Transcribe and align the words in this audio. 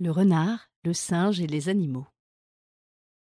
Le 0.00 0.12
renard, 0.12 0.70
le 0.84 0.94
singe 0.94 1.40
et 1.40 1.48
les 1.48 1.68
animaux. 1.68 2.06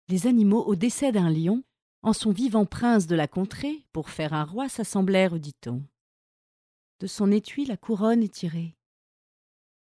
Les 0.09 0.27
animaux, 0.27 0.63
au 0.63 0.75
décès 0.75 1.11
d'un 1.11 1.31
lion, 1.31 1.63
en 2.03 2.13
son 2.13 2.31
vivant 2.31 2.67
prince 2.67 3.07
de 3.07 3.15
la 3.15 3.27
contrée, 3.27 3.87
pour 3.93 4.11
faire 4.11 4.33
un 4.33 4.43
roi, 4.43 4.69
s'assemblèrent, 4.69 5.39
dit-on. 5.39 5.83
De 6.99 7.07
son 7.07 7.31
étui, 7.31 7.65
la 7.65 7.77
couronne 7.77 8.21
est 8.21 8.33
tirée. 8.33 8.77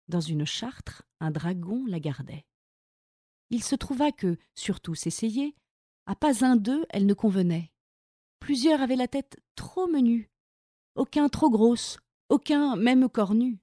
Dans 0.08 0.20
une 0.20 0.44
chartre, 0.44 1.02
un 1.18 1.30
dragon 1.30 1.82
la 1.86 1.98
gardait. 1.98 2.44
Il 3.48 3.64
se 3.64 3.74
trouva 3.74 4.12
que, 4.12 4.36
sur 4.54 4.80
tous 4.80 5.06
essayés, 5.06 5.57
à 6.04 6.14
pas 6.14 6.44
un 6.44 6.57
d'eux 6.57 6.85
elle 6.90 7.07
ne 7.07 7.14
convenait. 7.14 7.72
Plusieurs 8.38 8.82
avaient 8.82 8.96
la 8.96 9.08
tête 9.08 9.40
trop 9.54 9.86
menue, 9.86 10.30
aucun 10.94 11.30
trop 11.30 11.49
grosse, 11.49 11.99
aucun 12.29 12.77
même 12.77 13.08
cornu. 13.08 13.61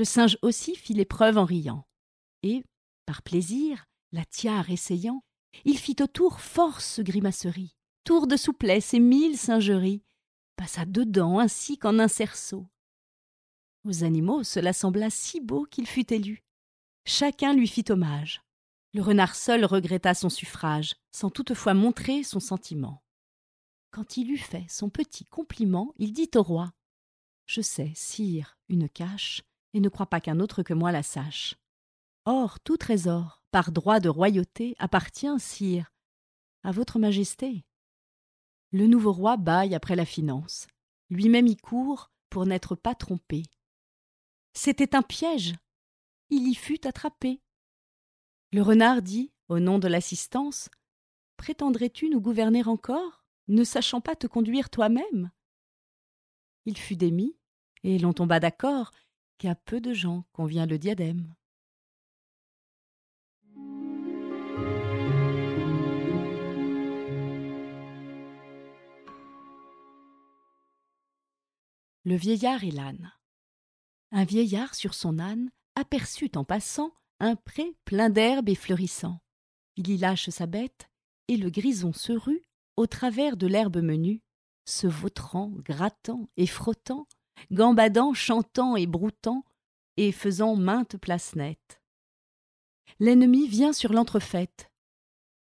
Le 0.00 0.06
singe 0.06 0.38
aussi 0.40 0.76
fit 0.76 0.94
l'épreuve 0.94 1.36
en 1.36 1.44
riant, 1.44 1.86
et, 2.42 2.64
par 3.04 3.20
plaisir, 3.20 3.84
la 4.12 4.24
tiare 4.24 4.70
essayant, 4.70 5.22
il 5.66 5.76
fit 5.76 5.96
autour 6.00 6.40
force 6.40 7.00
grimacerie, 7.00 7.76
tour 8.04 8.26
de 8.26 8.38
souplesse 8.38 8.94
et 8.94 8.98
mille 8.98 9.36
singeries, 9.36 10.02
passa 10.56 10.86
dedans 10.86 11.38
ainsi 11.38 11.76
qu'en 11.76 11.98
un 11.98 12.08
cerceau. 12.08 12.66
Aux 13.84 14.02
animaux 14.02 14.42
cela 14.42 14.72
sembla 14.72 15.10
si 15.10 15.38
beau 15.38 15.66
qu'il 15.66 15.86
fut 15.86 16.10
élu. 16.14 16.42
Chacun 17.04 17.52
lui 17.52 17.68
fit 17.68 17.84
hommage. 17.90 18.40
Le 18.94 19.02
renard 19.02 19.34
seul 19.34 19.66
regretta 19.66 20.14
son 20.14 20.30
suffrage, 20.30 20.94
sans 21.12 21.28
toutefois 21.28 21.74
montrer 21.74 22.22
son 22.22 22.40
sentiment. 22.40 23.02
Quand 23.90 24.16
il 24.16 24.30
eut 24.30 24.38
fait 24.38 24.64
son 24.70 24.88
petit 24.88 25.26
compliment, 25.26 25.92
il 25.98 26.14
dit 26.14 26.30
au 26.36 26.42
roi 26.42 26.72
Je 27.44 27.60
sais, 27.60 27.92
sire, 27.94 28.56
une 28.70 28.88
cache, 28.88 29.42
et 29.74 29.80
ne 29.80 29.88
crois 29.88 30.06
pas 30.06 30.20
qu'un 30.20 30.40
autre 30.40 30.62
que 30.62 30.74
moi 30.74 30.92
la 30.92 31.02
sache. 31.02 31.56
Or, 32.24 32.60
tout 32.60 32.76
trésor, 32.76 33.42
par 33.50 33.72
droit 33.72 34.00
de 34.00 34.08
royauté, 34.08 34.74
appartient, 34.78 35.38
sire, 35.38 35.92
à 36.62 36.72
votre 36.72 36.98
majesté. 36.98 37.64
Le 38.72 38.86
nouveau 38.86 39.12
roi 39.12 39.36
baille 39.36 39.74
après 39.74 39.96
la 39.96 40.04
finance. 40.04 40.66
Lui-même 41.08 41.46
y 41.46 41.56
court 41.56 42.10
pour 42.28 42.46
n'être 42.46 42.74
pas 42.74 42.94
trompé. 42.94 43.42
C'était 44.52 44.94
un 44.94 45.02
piège. 45.02 45.54
Il 46.28 46.46
y 46.46 46.54
fut 46.54 46.86
attrapé. 46.86 47.40
Le 48.52 48.62
renard 48.62 49.02
dit, 49.02 49.32
au 49.48 49.58
nom 49.58 49.78
de 49.78 49.88
l'assistance, 49.88 50.68
Prétendrais-tu 51.40 52.10
nous 52.10 52.20
gouverner 52.20 52.62
encore, 52.66 53.24
ne 53.48 53.64
sachant 53.64 54.02
pas 54.02 54.14
te 54.14 54.26
conduire 54.26 54.68
toi-même? 54.68 55.30
Il 56.66 56.76
fut 56.76 56.96
démis, 56.96 57.34
et 57.82 57.98
l'on 57.98 58.12
tomba 58.12 58.40
d'accord 58.40 58.90
qu'à 59.40 59.54
peu 59.54 59.80
de 59.80 59.94
gens 59.94 60.26
convient 60.34 60.66
le 60.66 60.76
diadème. 60.76 61.34
Le 72.04 72.16
vieillard 72.16 72.64
et 72.64 72.70
l'âne. 72.70 73.14
Un 74.12 74.24
vieillard 74.24 74.74
sur 74.74 74.92
son 74.92 75.18
âne 75.18 75.50
aperçut 75.74 76.32
en 76.36 76.44
passant 76.44 76.92
un 77.18 77.34
pré 77.34 77.74
plein 77.86 78.10
d'herbes 78.10 78.50
et 78.50 78.54
fleurissant. 78.54 79.20
Il 79.76 79.88
y 79.88 79.96
lâche 79.96 80.28
sa 80.28 80.44
bête, 80.44 80.90
et 81.28 81.38
le 81.38 81.48
grison 81.48 81.94
se 81.94 82.12
rue 82.12 82.44
au 82.76 82.86
travers 82.86 83.38
de 83.38 83.46
l'herbe 83.46 83.78
menue, 83.78 84.20
se 84.66 84.86
vautrant, 84.86 85.48
grattant 85.48 86.28
et 86.36 86.46
frottant, 86.46 87.06
gambadant, 87.50 88.14
chantant 88.14 88.76
et 88.76 88.86
broutant, 88.86 89.44
et 89.96 90.12
faisant 90.12 90.56
maintes 90.56 90.96
places 90.96 91.34
nettes. 91.34 91.80
L'ennemi 92.98 93.48
vient 93.48 93.72
sur 93.72 93.92
l'entrefaite. 93.92 94.70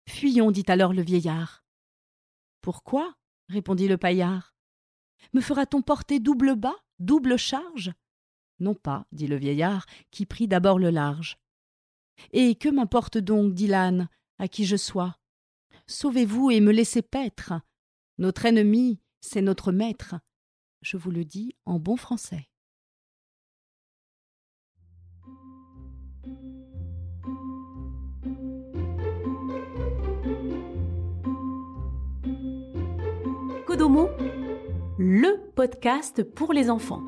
Fuyons, 0.08 0.50
dit 0.50 0.64
alors 0.68 0.92
le 0.92 1.02
vieillard. 1.02 1.64
Pourquoi? 2.60 3.14
répondit 3.48 3.88
le 3.88 3.96
paillard. 3.96 4.54
Me 5.32 5.40
fera-t-on 5.40 5.82
porter 5.82 6.20
double 6.20 6.56
bas, 6.56 6.76
double 6.98 7.36
charge? 7.36 7.92
Non 8.58 8.74
pas, 8.74 9.06
dit 9.12 9.26
le 9.26 9.36
vieillard, 9.36 9.86
qui 10.10 10.26
prit 10.26 10.48
d'abord 10.48 10.78
le 10.78 10.90
large. 10.90 11.38
Et 12.32 12.54
que 12.54 12.68
m'importe 12.68 13.18
donc, 13.18 13.54
dit 13.54 13.66
l'âne, 13.66 14.08
à 14.38 14.48
qui 14.48 14.64
je 14.64 14.76
sois? 14.76 15.16
Sauvez-vous 15.86 16.50
et 16.50 16.60
me 16.60 16.72
laissez 16.72 17.02
paître. 17.02 17.52
Notre 18.18 18.46
ennemi, 18.46 19.00
c'est 19.20 19.42
notre 19.42 19.72
maître. 19.72 20.16
Je 20.82 20.96
vous 20.96 21.10
le 21.10 21.24
dis 21.24 21.56
en 21.64 21.78
bon 21.78 21.96
français. 21.96 22.48
Kodomo, 33.66 34.08
le 34.98 35.50
podcast 35.54 36.22
pour 36.22 36.52
les 36.52 36.70
enfants. 36.70 37.02